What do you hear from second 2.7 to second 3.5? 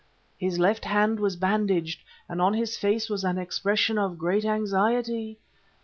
face was an